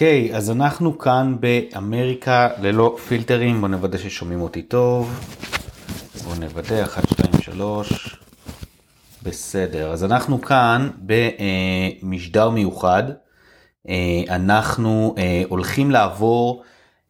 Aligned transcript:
אוקיי, 0.00 0.36
אז 0.36 0.50
אנחנו 0.50 0.98
כאן 0.98 1.36
באמריקה 1.40 2.48
ללא 2.60 2.96
פילטרים, 3.08 3.60
בואו 3.60 3.70
נוודא 3.70 3.98
ששומעים 3.98 4.40
אותי 4.40 4.62
טוב. 4.62 5.20
בואו 6.24 6.34
נוודא, 6.34 6.82
1, 6.82 7.08
2, 7.08 7.42
3. 7.42 8.16
בסדר, 9.22 9.92
אז 9.92 10.04
אנחנו 10.04 10.40
כאן 10.40 10.90
במשדר 12.02 12.50
מיוחד. 12.50 13.02
אה, 13.88 13.94
אנחנו 14.28 15.14
אה, 15.18 15.42
הולכים 15.48 15.90
לעבור 15.90 16.62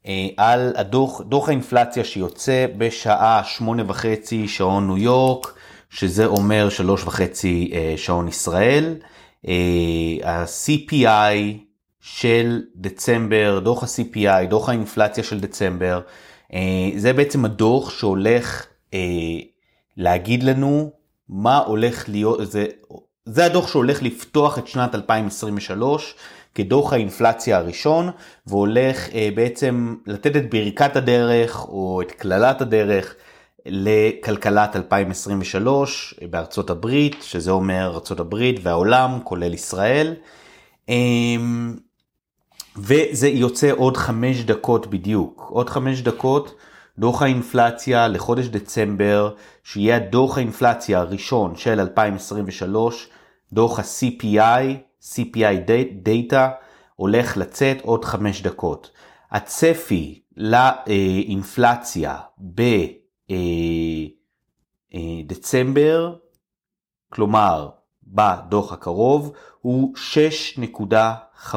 אה, 0.07 0.29
על 0.37 0.73
הדוח, 0.77 1.21
דוח 1.21 1.49
האינפלציה 1.49 2.05
שיוצא 2.05 2.67
בשעה 2.79 3.43
שמונה 3.45 3.83
וחצי 3.87 4.49
שעון 4.49 4.87
ניו 4.87 4.99
יורק, 4.99 5.55
שזה 5.91 6.27
אומר 6.27 6.69
שלוש 6.69 7.05
וחצי 7.05 7.73
שעון 7.97 8.29
ישראל. 8.29 8.95
ה-CPI 10.25 11.70
של 12.01 12.63
דצמבר, 12.77 13.59
דוח 13.59 13.83
ה-CPI, 13.83 14.47
דוח 14.49 14.69
האינפלציה 14.69 15.25
של 15.25 15.41
דצמבר, 15.41 16.01
זה 16.97 17.13
בעצם 17.13 17.45
הדוח 17.45 17.91
שהולך 17.91 18.67
להגיד 19.97 20.43
לנו 20.43 20.91
מה 21.29 21.59
הולך 21.59 22.09
להיות, 22.09 22.51
זה, 22.51 22.67
זה 23.25 23.45
הדוח 23.45 23.69
שהולך 23.69 24.03
לפתוח 24.03 24.59
את 24.59 24.67
שנת 24.67 24.95
2023 24.95 26.15
כדוח 26.55 26.93
האינפלציה 26.93 27.59
הראשון, 27.59 28.11
והולך 28.47 29.09
אה, 29.15 29.29
בעצם 29.35 29.97
לתת 30.07 30.37
את 30.37 30.51
ברכת 30.51 30.97
הדרך 30.97 31.69
או 31.69 32.03
את 32.03 32.13
קללת 32.13 32.61
הדרך 32.61 33.15
לכלכלת 33.67 34.77
2023 34.77 36.15
בארצות 36.31 36.71
הברית, 36.71 37.17
שזה 37.23 37.51
אומר 37.51 37.91
ארצות 37.95 38.21
הברית 38.21 38.61
והעולם, 38.63 39.19
כולל 39.25 39.55
ישראל. 39.55 40.15
אה, 40.89 40.95
וזה 42.77 43.29
יוצא 43.29 43.71
עוד 43.77 43.97
חמש 43.97 44.45
דקות 44.45 44.87
בדיוק, 44.87 45.47
עוד 45.51 45.71
חמש 45.71 46.01
דקות. 46.01 46.55
דוח 46.99 47.23
האינפלציה 47.23 48.09
לחודש 48.09 48.47
דצמבר, 48.47 49.35
שיהיה 49.65 49.99
דוח 49.99 50.37
האינפלציה 50.39 51.01
הראשון 51.01 51.57
של 51.57 51.81
2023, 51.81 53.09
דוח 53.53 53.79
ה-CPI, 53.79 54.65
CPI 55.03 55.71
Data, 56.07 56.37
הולך 56.97 57.37
לצאת 57.37 57.77
עוד 57.83 58.05
חמש 58.05 58.43
דקות. 58.43 58.91
הצפי 59.31 60.21
לאינפלציה 60.37 62.17
בדצמבר, 65.27 66.17
כלומר 67.13 67.69
בדוח 68.07 68.73
הקרוב, 68.73 69.33
הוא 69.61 69.95
6.5. 69.97 71.57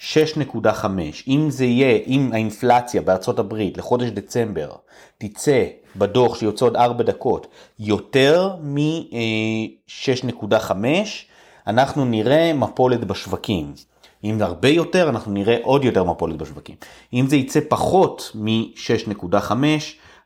6.5. 0.00 0.86
אם 1.28 1.46
זה 1.50 1.64
יהיה, 1.64 1.98
אם 2.06 2.30
האינפלציה 2.32 3.02
בארצות 3.02 3.38
הברית 3.38 3.78
לחודש 3.78 4.08
דצמבר 4.08 4.70
תצא 5.18 5.64
בדוח 5.96 6.38
שיוצא 6.38 6.64
עוד 6.64 6.76
4 6.76 7.04
דקות 7.04 7.46
יותר 7.78 8.56
מ-6.5, 8.62 10.72
אנחנו 11.66 12.04
נראה 12.04 12.52
מפולת 12.52 13.04
בשווקים. 13.04 13.72
אם 14.24 14.38
הרבה 14.40 14.68
יותר, 14.68 15.08
אנחנו 15.08 15.32
נראה 15.32 15.56
עוד 15.62 15.84
יותר 15.84 16.04
מפולת 16.04 16.36
בשווקים. 16.36 16.76
אם 17.12 17.26
זה 17.28 17.36
יצא 17.36 17.60
פחות 17.68 18.32
מ-6.5, 18.34 19.52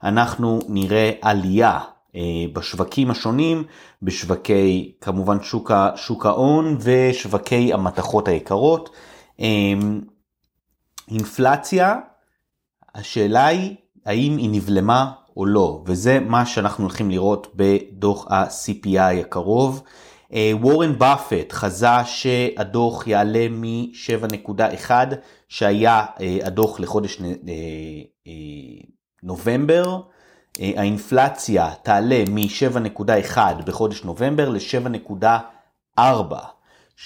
אנחנו 0.03 0.59
נראה 0.69 1.11
עלייה 1.23 1.79
אה, 2.17 2.21
בשווקים 2.53 3.11
השונים, 3.11 3.65
בשווקי 4.03 4.93
כמובן 5.01 5.37
שוק 5.97 6.27
ההון 6.27 6.77
ושווקי 6.81 7.73
המתכות 7.73 8.29
היקרות. 8.29 8.91
אמ, 9.41 10.01
אינפלציה, 11.11 11.97
השאלה 12.95 13.47
היא 13.47 13.77
האם 14.07 14.37
היא 14.37 14.51
נבלמה 14.53 15.13
או 15.37 15.47
לא, 15.47 15.83
וזה 15.87 16.21
מה 16.21 16.47
שאנחנו 16.47 16.85
הולכים 16.85 17.11
לראות 17.11 17.47
בדוח 17.55 18.27
ה-CPI 18.31 19.21
הקרוב. 19.21 19.83
אה, 20.33 20.53
וורן 20.61 20.99
באפט 20.99 21.53
חזה 21.53 22.05
שהדוח 22.05 23.07
יעלה 23.07 23.49
מ-7.1 23.51 24.91
שהיה 25.49 26.07
אה, 26.21 26.39
הדוח 26.43 26.81
לחודש 26.81 27.21
אה, 27.21 28.33
נובמבר. 29.23 30.01
האינפלציה 30.59 31.71
תעלה 31.83 32.25
מ-7.1 32.31 33.39
בחודש 33.67 34.05
נובמבר 34.05 34.49
ל-7.4. 34.49 36.01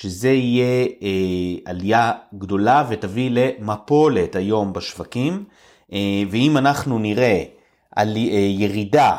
שזה 0.00 0.30
יהיה 0.30 0.86
אה, 1.02 1.70
עלייה 1.70 2.12
גדולה 2.34 2.84
ותביא 2.88 3.30
למפולת 3.30 4.36
היום 4.36 4.72
בשווקים, 4.72 5.44
אה, 5.92 6.22
ואם 6.30 6.56
אנחנו 6.56 6.98
נראה 6.98 7.44
על, 7.96 8.16
אה, 8.16 8.22
ירידה 8.58 9.16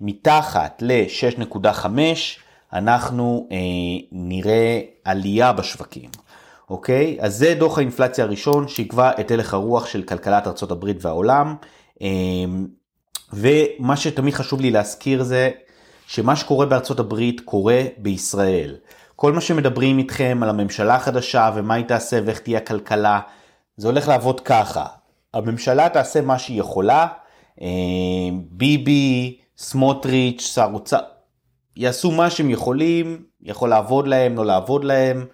מתחת 0.00 0.82
ל-6.5, 0.82 1.86
אנחנו 2.72 3.48
אה, 3.52 3.56
נראה 4.12 4.80
עלייה 5.04 5.52
בשווקים. 5.52 6.10
אוקיי? 6.70 7.16
אז 7.20 7.36
זה 7.36 7.54
דוח 7.54 7.78
האינפלציה 7.78 8.24
הראשון 8.24 8.68
שיקבע 8.68 9.10
את 9.20 9.30
הלך 9.30 9.54
הרוח 9.54 9.86
של 9.86 10.02
כלכלת 10.02 10.46
ארה"ב 10.46 10.92
והעולם. 11.00 11.56
אה, 12.02 12.08
ומה 13.32 13.96
שתמיד 13.96 14.34
חשוב 14.34 14.60
לי 14.60 14.70
להזכיר 14.70 15.22
זה 15.22 15.50
שמה 16.06 16.36
שקורה 16.36 16.66
בארצות 16.66 17.00
הברית 17.00 17.40
קורה 17.40 17.82
בישראל. 17.98 18.76
כל 19.20 19.32
מה 19.32 19.40
שמדברים 19.40 19.98
איתכם 19.98 20.38
על 20.42 20.48
הממשלה 20.48 20.94
החדשה 20.94 21.50
ומה 21.54 21.74
היא 21.74 21.84
תעשה 21.84 22.20
ואיך 22.24 22.38
תהיה 22.38 22.58
הכלכלה, 22.58 23.20
זה 23.76 23.88
הולך 23.88 24.08
לעבוד 24.08 24.40
ככה. 24.40 24.86
הממשלה 25.34 25.88
תעשה 25.88 26.20
מה 26.20 26.38
שהיא 26.38 26.60
יכולה, 26.60 27.06
אה, 27.60 27.66
ביבי, 28.50 29.38
סמוטריץ', 29.56 30.40
שר 30.40 30.68
אוצר, 30.72 31.00
יעשו 31.76 32.10
מה 32.10 32.30
שהם 32.30 32.50
יכולים, 32.50 33.22
יכול 33.42 33.70
לעבוד 33.70 34.08
להם, 34.08 34.36
לא 34.36 34.46
לעבוד 34.46 34.84
להם. 34.84 35.26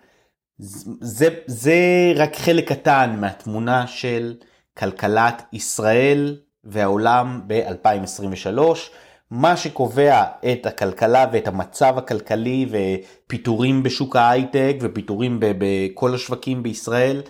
זה, 1.00 1.28
זה 1.47 1.77
רק 2.17 2.37
חלק 2.37 2.69
קטן 2.69 3.17
מהתמונה 3.21 3.87
של 3.87 4.34
כלכלת 4.78 5.43
ישראל 5.53 6.37
והעולם 6.65 7.41
ב-2023. 7.47 8.59
מה 9.31 9.57
שקובע 9.57 10.25
את 10.53 10.67
הכלכלה 10.67 11.27
ואת 11.33 11.49
המצב 11.49 11.99
הכלכלי 11.99 12.67
ופיטורים 12.71 13.83
בשוק 13.83 14.17
ההייטק 14.17 14.77
ופיטורים 14.81 15.39
בכל 15.41 16.15
השווקים 16.15 16.62
בישראל 16.62 17.23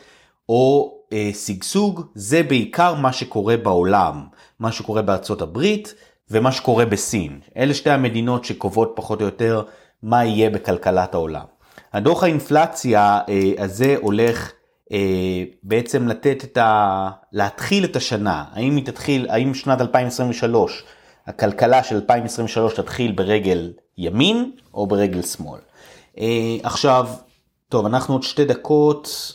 או 0.49 0.95
אה, 1.13 1.31
שגשוג 1.47 2.07
זה 2.15 2.43
בעיקר 2.43 2.95
מה 2.95 3.13
שקורה 3.13 3.57
בעולם, 3.57 4.27
מה 4.61 4.73
שקורה 4.73 5.03
בארצות 5.03 5.43
הברית 5.43 5.95
ומה 6.31 6.53
שקורה 6.53 6.85
בסין. 6.87 7.41
אלה 7.57 7.75
שתי 7.75 7.91
המדינות 7.91 8.45
שקובעות 8.45 8.93
פחות 8.97 9.21
או 9.21 9.27
יותר 9.27 9.63
מה 10.03 10.25
יהיה 10.25 10.51
בכלכלת 10.51 11.15
העולם. 11.15 11.45
הדוח 11.93 12.23
האינפלציה 12.23 13.21
אה, 13.29 13.53
הזה 13.59 13.97
הולך 14.01 14.53
אה, 14.93 15.45
בעצם 15.63 16.09
לתת 16.09 16.45
את 16.45 16.57
ה... 16.57 17.11
להתחיל 17.33 17.85
את 17.85 17.97
השנה, 17.97 18.45
האם 18.53 18.77
היא 18.77 18.87
תתחיל, 18.87 19.27
האם 19.31 19.55
שנת 19.55 19.81
2023 19.81 20.85
הכלכלה 21.27 21.83
של 21.83 21.95
2023 21.95 22.75
תתחיל 22.75 23.13
ברגל 23.13 23.73
ימין 23.99 24.53
או 24.75 24.87
ברגל 24.87 25.23
שמאל. 25.23 25.61
אה, 26.19 26.57
עכשיו, 26.63 27.09
טוב, 27.69 27.87
אנחנו 27.87 28.15
עוד 28.15 28.23
שתי 28.23 28.45
דקות, 28.45 29.33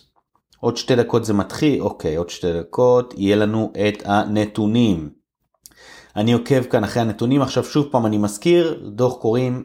עוד 0.59 0.77
שתי 0.77 0.95
דקות 0.95 1.25
זה 1.25 1.33
מתחיל, 1.33 1.81
אוקיי, 1.81 2.15
עוד 2.15 2.29
שתי 2.29 2.53
דקות, 2.59 3.13
יהיה 3.17 3.35
לנו 3.35 3.73
את 3.87 4.03
הנתונים. 4.05 5.09
אני 6.15 6.33
עוקב 6.33 6.63
כאן 6.63 6.83
אחרי 6.83 7.01
הנתונים, 7.01 7.41
עכשיו 7.41 7.63
שוב 7.63 7.87
פעם 7.91 8.05
אני 8.05 8.17
מזכיר, 8.17 8.81
דוח 8.91 9.17
קוראים 9.17 9.63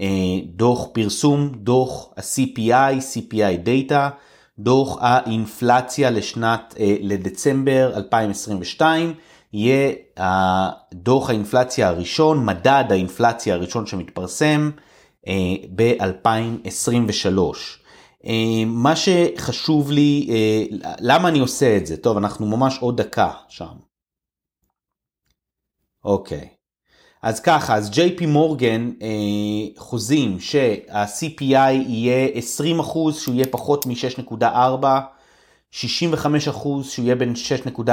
אה, 0.00 0.06
דוח 0.46 0.86
פרסום, 0.92 1.52
דוח 1.54 2.08
ה-CPI, 2.16 3.00
CPI 3.14 3.66
Data, 3.66 4.10
דוח 4.58 4.98
האינפלציה 5.00 6.10
לשנת, 6.10 6.74
אה, 6.80 6.96
לדצמבר 7.00 7.92
2022. 7.96 9.14
יהיה 9.54 9.92
הדוח 10.16 11.30
האינפלציה 11.30 11.88
הראשון, 11.88 12.44
מדד 12.44 12.84
האינפלציה 12.90 13.54
הראשון 13.54 13.86
שמתפרסם 13.86 14.70
אה, 15.28 15.54
ב-2023. 15.74 17.38
אה, 18.26 18.64
מה 18.66 18.92
שחשוב 18.96 19.90
לי, 19.90 20.28
אה, 20.30 20.64
למה 21.00 21.28
אני 21.28 21.38
עושה 21.38 21.76
את 21.76 21.86
זה? 21.86 21.96
טוב, 21.96 22.16
אנחנו 22.16 22.46
ממש 22.46 22.78
עוד 22.80 23.00
דקה 23.00 23.30
שם. 23.48 23.74
אוקיי. 26.04 26.48
אז 27.22 27.40
ככה, 27.40 27.76
אז 27.76 27.90
JP 27.90 28.26
מורגן 28.26 28.90
אה, 29.02 29.08
חוזים 29.76 30.40
שה-CPI 30.40 31.72
יהיה 31.88 32.28
20% 32.28 33.12
שהוא 33.12 33.34
יהיה 33.34 33.46
פחות 33.50 33.86
מ-6.4 33.86 34.86
65 35.76 36.48
אחוז 36.48 36.90
שהוא 36.90 37.04
יהיה 37.04 37.14
בין 37.14 37.32
6.4 37.76 37.90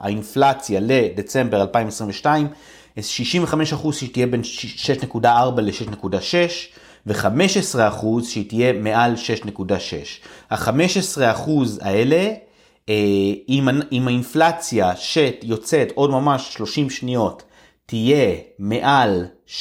האינפלציה 0.00 0.80
לדצמבר 0.82 1.62
2022, 1.62 2.48
65 3.00 3.72
אחוז 3.72 3.96
שתהיה 3.96 4.26
בין 4.26 4.42
6.4 5.14 5.26
ל-6.6 5.60 6.34
ו-15% 7.06 8.06
שהיא 8.24 8.48
תהיה 8.48 8.72
מעל 8.72 9.14
6.6. 9.14 9.72
ה-15% 10.50 11.50
האלה, 11.80 12.34
אה, 12.88 12.94
עם 13.90 14.08
האינפלציה 14.08 14.96
שיוצאת 14.96 15.88
עוד 15.94 16.10
ממש 16.10 16.54
30 16.54 16.90
שניות, 16.90 17.42
תהיה 17.86 18.34
מעל 18.58 19.26
6.6, 19.46 19.54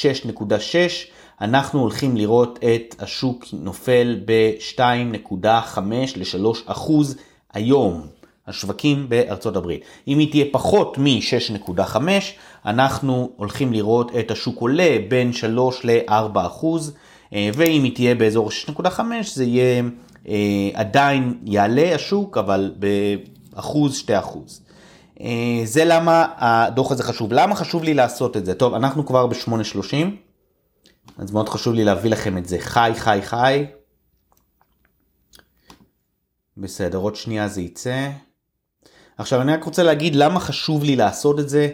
אנחנו 1.42 1.80
הולכים 1.80 2.18
לראות 2.18 2.60
את 2.64 2.96
השוק 3.00 3.46
נופל 3.54 4.20
ב-2.5 4.26 5.80
ל-3 6.16 6.46
אחוז 6.66 7.16
היום. 7.58 8.08
השווקים 8.48 9.10
בארצות 9.10 9.56
הברית. 9.56 9.82
אם 10.08 10.20
היא 10.20 10.32
תהיה 10.32 10.46
פחות 10.52 10.98
מ-6.5, 10.98 11.96
אנחנו 12.66 13.30
הולכים 13.36 13.74
לראות 13.74 14.12
את 14.20 14.32
השוק 14.32 14.60
עולה 14.60 14.98
בין 15.10 15.34
3 15.34 15.80
ל-4 15.84 16.12
אחוז, 16.36 16.94
אה, 17.34 17.50
ואם 17.54 17.84
היא 17.84 17.96
תהיה 17.96 18.16
באזור 18.16 18.50
6.5 18.52 19.02
זה 19.34 19.44
יהיה 19.44 19.84
אה, 20.28 20.70
עדיין 20.74 21.38
יעלה 21.46 21.96
השוק, 21.96 22.38
אבל 22.38 22.74
באחוז, 23.54 23.96
2 23.96 24.20
אחוז. 24.20 24.62
אה, 25.22 25.62
זה 25.64 25.86
למה 25.86 26.26
הדוח 26.38 26.92
הזה 26.92 27.04
חשוב. 27.04 27.34
למה 27.34 27.56
חשוב 27.56 27.84
לי 27.84 27.94
לעשות 27.94 28.38
את 28.38 28.46
זה? 28.46 28.54
טוב, 28.54 28.74
אנחנו 28.74 29.06
כבר 29.06 29.28
ב-8.30, 29.28 29.96
אז 31.18 31.32
מאוד 31.32 31.50
חשוב 31.50 31.74
לי 31.74 31.84
להביא 31.84 32.12
לכם 32.12 32.38
את 32.38 32.46
זה 32.48 32.58
חי, 32.60 32.92
חי, 32.96 33.20
חי. 33.22 33.66
בסדר, 36.58 36.98
עוד 36.98 37.16
שנייה 37.16 37.48
זה 37.48 37.62
יצא. 37.62 38.10
עכשיו 39.18 39.42
אני 39.42 39.54
רק 39.54 39.64
רוצה 39.64 39.84
להגיד 39.84 40.16
למה 40.16 40.40
חשוב 40.40 40.84
לי 40.84 40.96
לעשות 40.96 41.40
את 41.40 41.50
זה. 41.50 41.70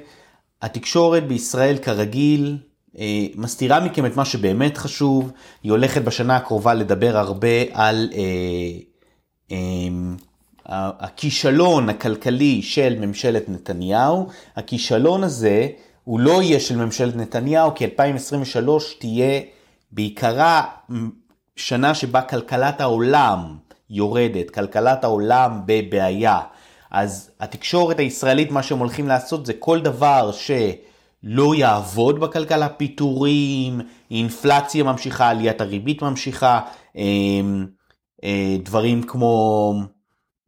התקשורת 0.62 1.28
בישראל 1.28 1.78
כרגיל 1.78 2.58
אה, 2.98 3.26
מסתירה 3.36 3.80
מכם 3.80 4.06
את 4.06 4.16
מה 4.16 4.26
שבאמת 4.26 4.78
חשוב, 4.78 5.32
היא 5.64 5.72
הולכת 5.72 6.02
בשנה 6.02 6.36
הקרובה 6.36 6.74
לדבר 6.74 7.18
הרבה 7.18 7.62
על 7.72 8.10
אה, 8.14 8.20
אה, 9.52 10.90
הכישלון 11.00 11.90
הכלכלי 11.90 12.62
של 12.62 13.06
ממשלת 13.06 13.50
נתניהו. 13.50 14.28
הכישלון 14.56 15.24
הזה 15.24 15.68
הוא 16.04 16.20
לא 16.20 16.42
יהיה 16.42 16.60
של 16.60 16.76
ממשלת 16.76 17.16
נתניהו, 17.16 17.76
כי 17.76 17.86
2023 17.86 18.96
תהיה 19.00 19.42
בעיקרה 19.92 20.64
שנה 21.56 21.96
שבה 21.96 22.22
כלכלת 22.22 22.82
העולם 22.82 23.58
יורדת, 23.94 24.50
כלכלת 24.50 25.04
העולם 25.04 25.62
בבעיה. 25.66 26.40
אז 26.92 27.32
התקשורת 27.40 28.00
הישראלית, 28.00 28.52
מה 28.52 28.64
שהם 28.64 28.80
הולכים 28.80 29.08
לעשות 29.08 29.46
זה 29.46 29.54
כל 29.54 29.82
דבר 29.82 30.32
שלא 30.32 31.56
יעבוד 31.56 32.20
בכלכלה, 32.20 32.70
פיטורים, 32.70 33.82
אינפלציה 34.12 34.84
ממשיכה, 34.84 35.30
עליית 35.30 35.62
הריבית 35.62 36.02
ממשיכה, 36.02 36.60
אמ, 36.96 37.66
אה, 38.24 38.58
דברים 38.64 39.04
כמו 39.04 39.74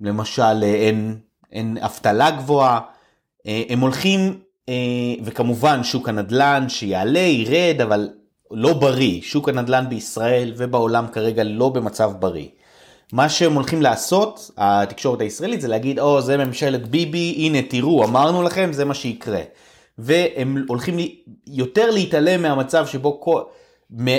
למשל 0.01 0.63
אין, 0.63 1.17
אין 1.51 1.77
אבטלה 1.81 2.31
גבוהה, 2.31 2.79
אה, 3.47 3.63
הם 3.69 3.79
הולכים, 3.79 4.39
אה, 4.69 4.73
וכמובן 5.23 5.83
שוק 5.83 6.09
הנדל"ן 6.09 6.65
שיעלה, 6.69 7.19
ירד, 7.19 7.81
אבל 7.81 8.09
לא 8.51 8.73
בריא, 8.73 9.21
שוק 9.21 9.49
הנדל"ן 9.49 9.85
בישראל 9.89 10.53
ובעולם 10.57 11.07
כרגע 11.07 11.43
לא 11.43 11.69
במצב 11.69 12.11
בריא. 12.19 12.47
מה 13.13 13.29
שהם 13.29 13.53
הולכים 13.53 13.81
לעשות, 13.81 14.51
התקשורת 14.57 15.21
הישראלית, 15.21 15.61
זה 15.61 15.67
להגיד, 15.67 15.99
או, 15.99 16.17
oh, 16.17 16.21
זה 16.21 16.37
ממשלת 16.37 16.87
ביבי, 16.87 17.35
הנה 17.37 17.61
תראו, 17.61 18.03
אמרנו 18.03 18.43
לכם, 18.43 18.73
זה 18.73 18.85
מה 18.85 18.93
שיקרה. 18.93 19.41
והם 19.97 20.65
הולכים 20.67 20.97
יותר 21.47 21.91
להתעלם 21.91 22.41
מהמצב 22.41 22.87
שבו, 22.87 23.21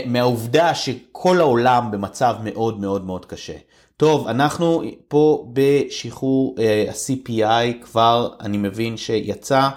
מהעובדה 0.06 0.74
שכל 0.74 1.40
העולם 1.40 1.90
במצב 1.90 2.36
מאוד 2.42 2.80
מאוד 2.80 3.04
מאוד 3.04 3.24
קשה. 3.24 3.56
טוב, 3.96 4.28
אנחנו 4.28 4.82
פה 5.08 5.48
בשחרור 5.52 6.56
uh, 6.58 6.90
ה-CPI 6.90 7.84
כבר, 7.84 8.28
אני 8.40 8.58
מבין 8.58 8.96
שיצא. 8.96 9.68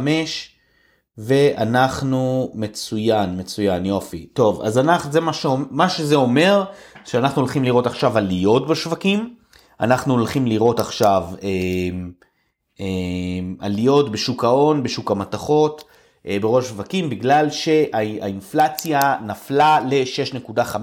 ואנחנו 1.17 2.51
מצוין, 2.53 3.39
מצוין, 3.39 3.85
יופי. 3.85 4.25
טוב, 4.25 4.61
אז 4.61 4.77
אנחנו, 4.77 5.11
זה 5.11 5.19
מה, 5.19 5.33
שאומר, 5.33 5.65
מה 5.71 5.89
שזה 5.89 6.15
אומר, 6.15 6.63
שאנחנו 7.05 7.41
הולכים 7.41 7.63
לראות 7.63 7.87
עכשיו 7.87 8.17
עליות 8.17 8.67
בשווקים, 8.67 9.35
אנחנו 9.79 10.13
הולכים 10.13 10.47
לראות 10.47 10.79
עכשיו 10.79 11.23
אה, 11.43 11.49
אה, 12.79 12.85
עליות 13.59 14.11
בשוק 14.11 14.43
ההון, 14.43 14.83
בשוק 14.83 15.11
המתכות, 15.11 15.81
אה, 15.81 15.98
בראש 16.25 16.67
שווקים 16.67 17.09
בגלל 17.09 17.49
שהאינפלציה 17.49 19.17
נפלה 19.25 19.79
ל-6.5 19.89 20.77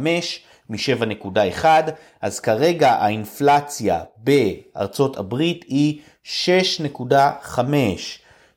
מ-7.1, 0.70 1.64
אז 2.22 2.40
כרגע 2.40 2.90
האינפלציה 2.92 4.02
בארצות 4.16 5.16
הברית 5.16 5.64
היא 5.68 6.00
6.5, 6.24 7.58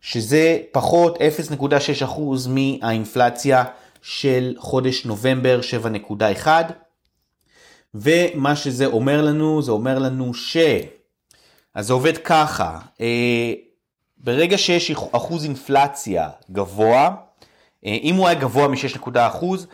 שזה 0.02 0.58
פחות 0.72 1.18
0.6% 2.02 2.06
מהאינפלציה 2.50 3.64
של 4.02 4.56
חודש 4.58 5.06
נובמבר 5.06 5.60
7.1. 6.44 6.48
ומה 7.96 8.56
שזה 8.56 8.86
אומר 8.86 9.22
לנו, 9.22 9.62
זה 9.62 9.72
אומר 9.72 10.00
לנו 10.00 10.34
ש... 10.34 10.58
אז 11.76 11.88
זה 11.88 11.94
עובד 11.94 12.18
ככה, 12.18 12.80
אה, 13.02 13.54
ברגע 14.20 14.58
שיש 14.58 14.92
אחוז 15.12 15.44
אינפלציה 15.44 16.30
גבוה, 16.52 17.12
אה, 17.86 17.98
אם 18.02 18.16
הוא 18.16 18.28
היה 18.28 18.40
גבוה 18.40 18.68
מ-6 18.68 19.20
אחוז, 19.20 19.68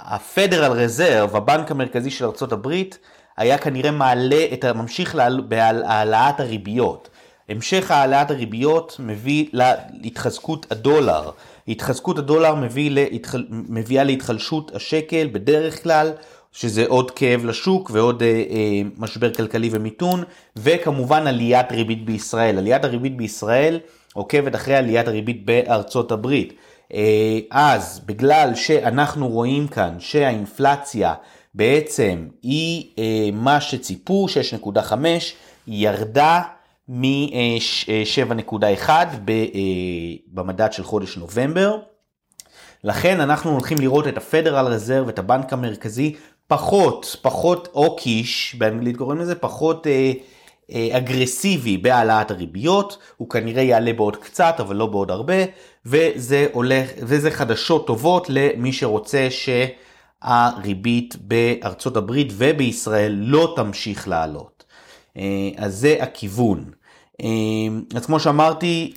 הפדרל 0.00 0.72
רזרב, 0.72 1.36
הבנק 1.36 1.70
המרכזי 1.70 2.10
של 2.10 2.24
ארה"ב, 2.24 2.82
היה 3.36 3.58
כנראה 3.58 3.90
מעלה 3.90 4.46
את, 4.52 4.64
ממשיך 4.64 5.18
בהעלאת 5.48 6.40
הריביות. 6.40 7.08
המשך 7.48 7.90
העלאת 7.90 8.30
הריביות 8.30 8.96
מביא 8.98 9.46
להתחזקות 9.92 10.72
הדולר. 10.72 11.30
התחזקות 11.68 12.18
הדולר 12.18 12.54
מביא 12.54 12.90
להתחל... 12.90 13.46
מביאה 13.50 14.04
להתחלשות 14.04 14.74
השקל 14.74 15.28
בדרך 15.32 15.82
כלל, 15.82 16.12
שזה 16.52 16.84
עוד 16.88 17.10
כאב 17.10 17.44
לשוק 17.44 17.90
ועוד 17.94 18.22
אה, 18.22 18.28
אה, 18.28 18.82
משבר 18.98 19.34
כלכלי 19.34 19.68
ומיתון, 19.72 20.24
וכמובן 20.56 21.26
עליית 21.26 21.72
ריבית 21.72 22.04
בישראל. 22.04 22.58
עליית 22.58 22.84
הריבית 22.84 23.16
בישראל 23.16 23.80
עוקבת 24.14 24.54
אחרי 24.54 24.76
עליית 24.76 25.08
הריבית 25.08 25.46
בארצות 25.46 26.12
הברית. 26.12 26.52
אה, 26.94 27.38
אז 27.50 28.00
בגלל 28.06 28.54
שאנחנו 28.54 29.28
רואים 29.28 29.68
כאן 29.68 29.96
שהאינפלציה 29.98 31.14
בעצם 31.54 32.28
היא 32.42 32.90
אה, 32.98 33.28
מה 33.32 33.60
שציפו, 33.60 34.26
6.5, 34.60 34.92
היא 35.66 35.88
ירדה 35.88 36.42
מ-7.1 36.88 38.88
אה, 38.88 39.04
במדד 40.26 40.72
של 40.72 40.82
חודש 40.82 41.16
נובמבר. 41.16 41.78
לכן 42.84 43.20
אנחנו 43.20 43.50
הולכים 43.50 43.78
לראות 43.78 44.08
את 44.08 44.16
הפדרל 44.16 44.66
רזרב, 44.66 45.08
את 45.08 45.18
הבנק 45.18 45.52
המרכזי, 45.52 46.14
פחות, 46.48 47.16
פחות 47.22 47.68
אוקיש, 47.74 48.54
באנגלית 48.58 48.96
קוראים 48.96 49.18
לזה, 49.18 49.34
פחות 49.34 49.86
אה, 49.86 50.12
אה, 50.72 50.88
אגרסיבי 50.96 51.78
בהעלאת 51.78 52.30
הריביות, 52.30 52.98
הוא 53.16 53.30
כנראה 53.30 53.62
יעלה 53.62 53.92
בעוד 53.92 54.16
קצת, 54.16 54.54
אבל 54.58 54.76
לא 54.76 54.86
בעוד 54.86 55.10
הרבה, 55.10 55.34
וזה 55.86 56.46
הולך, 56.52 56.90
וזה 56.98 57.30
חדשות 57.30 57.86
טובות 57.86 58.26
למי 58.30 58.72
שרוצה 58.72 59.28
שהריבית 59.30 61.16
בארצות 61.20 61.96
הברית 61.96 62.28
ובישראל 62.32 63.12
לא 63.12 63.52
תמשיך 63.56 64.08
לעלות. 64.08 64.64
אה, 65.16 65.22
אז 65.56 65.76
זה 65.76 65.96
הכיוון. 66.00 66.64
אז 67.94 68.06
כמו 68.06 68.20
שאמרתי, 68.20 68.92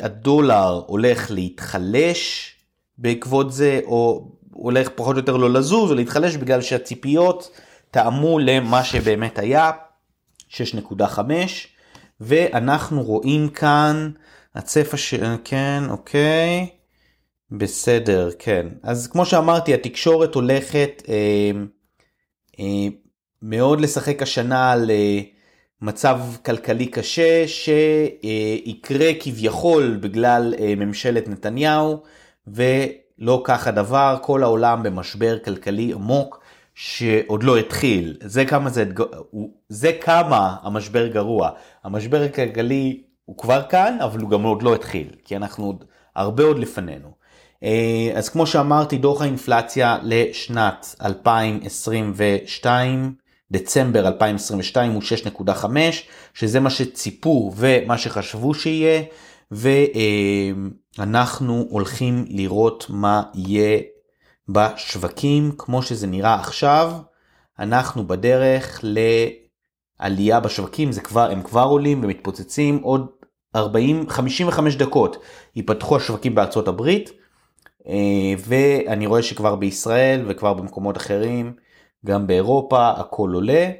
הדולר 0.00 0.82
הולך 0.86 1.30
להתחלש 1.30 2.52
בעקבות 2.98 3.52
זה, 3.52 3.80
או 3.84 4.28
הולך 4.54 4.88
פחות 4.94 5.16
או 5.16 5.20
יותר 5.20 5.36
לא 5.36 5.50
לזוז 5.50 5.90
או 5.90 5.96
להתחלש 5.96 6.36
בגלל 6.36 6.60
שהציפיות 6.60 7.60
טעמו 7.90 8.38
למה 8.38 8.84
שבאמת 8.84 9.38
היה, 9.38 9.70
6.5, 10.50 11.02
ואנחנו 12.20 13.02
רואים 13.02 13.48
כאן 13.48 14.10
הצפע 14.54 14.96
של, 14.96 15.24
כן, 15.44 15.82
אוקיי, 15.90 16.66
בסדר, 17.50 18.30
כן. 18.38 18.66
אז 18.82 19.06
כמו 19.06 19.26
שאמרתי, 19.26 19.74
התקשורת 19.74 20.34
הולכת 20.34 21.02
אה, 21.08 21.50
אה, 22.60 22.88
מאוד 23.42 23.80
לשחק 23.80 24.22
השנה 24.22 24.72
על 24.72 24.90
אה, 24.90 25.20
מצב 25.82 26.20
כלכלי 26.44 26.86
קשה 26.86 27.44
שיקרה 27.48 29.10
כביכול 29.20 29.98
בגלל 30.00 30.54
אה, 30.58 30.74
ממשלת 30.76 31.28
נתניהו, 31.28 32.02
ולא 33.18 33.40
כך 33.44 33.66
הדבר, 33.66 34.18
כל 34.22 34.42
העולם 34.42 34.82
במשבר 34.82 35.38
כלכלי 35.38 35.92
עמוק. 35.92 36.44
שעוד 36.74 37.42
לא 37.42 37.58
התחיל, 37.58 38.16
זה 38.20 38.44
כמה 38.44 38.70
זה, 38.70 38.84
זה 39.68 39.92
כמה 40.00 40.56
המשבר 40.62 41.06
גרוע. 41.06 41.50
המשבר 41.84 42.22
הכלכלי 42.22 43.02
הוא 43.24 43.38
כבר 43.38 43.62
כאן, 43.62 43.98
אבל 44.04 44.20
הוא 44.20 44.30
גם 44.30 44.42
עוד 44.42 44.62
לא 44.62 44.74
התחיל, 44.74 45.08
כי 45.24 45.36
אנחנו 45.36 45.66
עוד 45.66 45.84
הרבה 46.16 46.44
עוד 46.44 46.58
לפנינו. 46.58 47.08
אה, 47.62 48.10
אז 48.14 48.28
כמו 48.28 48.46
שאמרתי, 48.46 48.98
דוח 48.98 49.22
האינפלציה 49.22 49.98
לשנת 50.02 50.94
2022, 51.02 53.14
דצמבר 53.50 54.06
2022 54.06 54.92
הוא 54.92 55.02
6.5, 55.48 55.66
שזה 56.34 56.60
מה 56.60 56.70
שציפו 56.70 57.52
ומה 57.56 57.98
שחשבו 57.98 58.54
שיהיה, 58.54 59.02
ואנחנו 60.98 61.66
הולכים 61.70 62.24
לראות 62.28 62.86
מה 62.88 63.22
יהיה 63.34 63.80
בשווקים 64.48 65.52
כמו 65.58 65.82
שזה 65.82 66.06
נראה 66.06 66.34
עכשיו, 66.34 66.92
אנחנו 67.58 68.06
בדרך 68.06 68.84
לעלייה 70.00 70.40
בשווקים, 70.40 70.92
זה 70.92 71.00
כבר, 71.00 71.30
הם 71.30 71.42
כבר 71.42 71.62
עולים 71.62 72.04
ומתפוצצים, 72.04 72.80
עוד 72.82 73.06
40, 73.56 74.08
55 74.08 74.76
דקות 74.76 75.16
ייפתחו 75.56 75.96
השווקים 75.96 76.34
בארצות 76.34 76.68
הברית, 76.68 77.10
אה, 77.88 78.34
ואני 78.38 79.06
רואה 79.06 79.22
שכבר 79.22 79.56
בישראל 79.56 80.24
וכבר 80.28 80.54
במקומות 80.54 80.96
אחרים, 80.96 81.54
גם 82.06 82.26
באירופה, 82.26 82.90
הכל 82.90 83.30
עולה, 83.34 83.70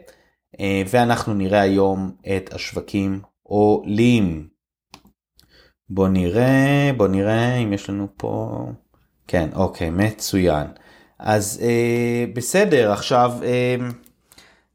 אה, 0.60 0.82
ואנחנו 0.90 1.34
נראה 1.34 1.60
היום 1.60 2.10
את 2.36 2.54
השווקים 2.54 3.20
עולים. 3.42 4.53
בוא 5.90 6.08
נראה, 6.08 6.90
בוא 6.96 7.08
נראה 7.08 7.56
אם 7.56 7.72
יש 7.72 7.90
לנו 7.90 8.08
פה... 8.16 8.64
כן, 9.28 9.48
אוקיי, 9.54 9.90
מצוין. 9.90 10.66
אז 11.18 11.60
אה, 11.62 12.24
בסדר, 12.34 12.92
עכשיו, 12.92 13.32
אה, 13.42 13.76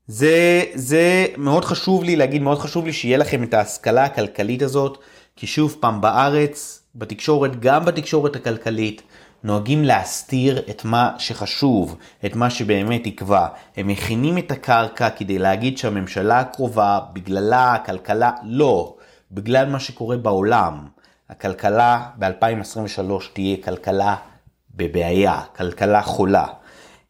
זה, 0.07 0.63
זה 0.73 1.25
מאוד 1.37 1.65
חשוב 1.65 2.03
לי 2.03 2.15
להגיד, 2.15 2.41
מאוד 2.41 2.59
חשוב 2.59 2.85
לי 2.85 2.93
שיהיה 2.93 3.17
לכם 3.17 3.43
את 3.43 3.53
ההשכלה 3.53 4.03
הכלכלית 4.03 4.61
הזאת, 4.61 4.97
כי 5.35 5.47
שוב 5.47 5.77
פעם 5.79 6.01
בארץ, 6.01 6.83
בתקשורת, 6.95 7.59
גם 7.59 7.85
בתקשורת 7.85 8.35
הכלכלית, 8.35 9.01
נוהגים 9.43 9.83
להסתיר 9.83 10.61
את 10.69 10.85
מה 10.85 11.11
שחשוב, 11.17 11.97
את 12.25 12.35
מה 12.35 12.49
שבאמת 12.49 13.07
יקבע. 13.07 13.47
הם 13.77 13.87
מכינים 13.87 14.37
את 14.37 14.51
הקרקע 14.51 15.09
כדי 15.09 15.39
להגיד 15.39 15.77
שהממשלה 15.77 16.39
הקרובה, 16.39 16.99
בגללה 17.13 17.73
הכלכלה, 17.73 18.31
לא, 18.43 18.95
בגלל 19.31 19.69
מה 19.69 19.79
שקורה 19.79 20.17
בעולם. 20.17 20.87
הכלכלה 21.29 22.09
ב-2023 22.19 23.11
תהיה 23.33 23.57
כלכלה 23.63 24.15
בבעיה, 24.75 25.41
כלכלה 25.57 26.01
חולה. 26.01 26.45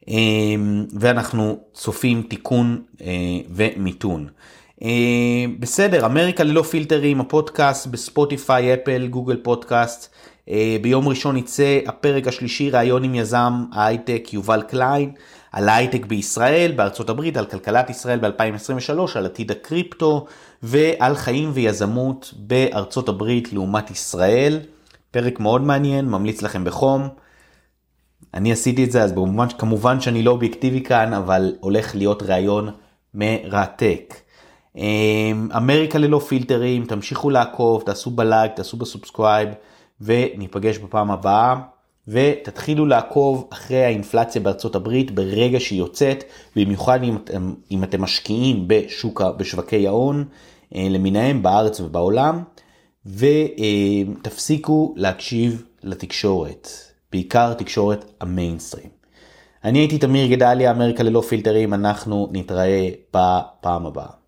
אמ, 0.08 0.86
ואנחנו 1.00 1.60
צופים 1.74 2.24
תיקון 2.30 2.82
אה, 3.02 3.08
ומיתון. 3.50 4.28
אה, 4.84 5.46
בסדר, 5.60 6.06
אמריקה 6.06 6.44
ללא 6.44 6.62
פילטרים, 6.62 7.22
הפודקאסט 7.22 7.88
בספוטיפיי, 7.88 8.74
אפל, 8.74 9.08
גוגל 9.08 9.38
פודקאסט. 9.44 10.14
אה, 10.50 10.78
ביום 10.82 11.08
ראשון 11.08 11.38
יצא 11.38 11.80
הפרק 11.88 12.28
השלישי, 12.28 12.70
ראיון 12.70 13.04
עם 13.04 13.16
יזם 13.16 13.66
ההייטק 13.74 14.34
יובל 14.34 14.62
קליין, 14.62 15.12
על 15.52 15.70
ההייטק 15.70 16.06
בישראל, 16.06 16.72
בארצות 16.72 17.10
הברית, 17.10 17.38
על 17.38 17.46
כלכלת 17.46 17.90
ישראל 17.90 18.20
ב-2023, 18.20 19.00
על 19.16 19.26
עתיד 19.26 19.52
הקריפטו 19.52 20.26
ועל 20.64 21.16
חיים 21.16 21.52
ויזמות 21.54 22.34
בארצות 22.38 23.10
הברית 23.10 23.54
לעומת 23.54 23.92
ישראל. 23.92 24.60
פרק 25.12 25.40
מאוד 25.40 25.62
מעניין, 25.62 26.06
ממליץ 26.06 26.42
לכם 26.42 26.64
בחום. 26.64 27.08
אני 28.34 28.52
עשיתי 28.52 28.84
את 28.84 28.92
זה 28.92 29.04
אז 29.04 29.12
במובן 29.12 29.48
כמובן 29.58 30.02
שאני 30.02 30.24
לא 30.24 30.32
אובייקטיבי 30.32 30.82
כאן 30.82 31.14
אבל 31.14 31.56
הולך 31.60 31.96
להיות 31.96 32.24
ראיון 32.24 32.70
מרתק. 33.14 34.14
אמ, 34.76 35.50
אמריקה 35.58 36.00
ללא 36.00 36.20
פילטרים 36.20 36.86
תמשיכו 36.86 37.30
לעקוב 37.30 37.84
תעשו 37.86 38.12
בלייק 38.12 38.52
תעשו 38.56 38.78
ב 38.78 38.85
subscribe 38.85 39.50
וניפגש 40.02 40.78
בפעם 40.78 41.12
הבאה 41.12 41.56
ותתחילו 42.08 42.86
לעקוב 42.86 43.48
אחרי 43.50 43.86
האינפלציה 43.86 44.42
בארצות 44.42 44.76
הברית 44.76 45.12
ברגע 45.12 45.60
שהיא 45.60 45.80
יוצאת 45.80 46.24
במיוחד 46.56 47.04
אם 47.04 47.16
אתם, 47.16 47.54
אם 47.72 47.84
אתם 47.84 48.02
משקיעים 48.02 48.64
בשוק, 48.68 49.22
בשווקי 49.22 49.88
ההון 49.88 50.26
אה, 50.76 50.88
למיניהם 50.90 51.44
בארץ 51.44 51.80
ובעולם 51.80 52.44
ותפסיקו 53.06 54.94
להקשיב 54.98 55.64
לתקשורת. 55.84 56.70
בעיקר 57.12 57.54
תקשורת 57.54 58.06
המיינסטרים. 58.22 58.90
אני 59.64 59.80
הייתי 59.80 59.98
תמיר 59.98 60.28
גדליה, 60.28 60.72
אמריקה 60.72 61.04
ללא 61.04 61.22
פילטרים, 61.22 61.74
אנחנו 61.74 62.30
נתראה 62.32 62.90
בפעם 63.14 63.86
הבאה. 63.86 64.20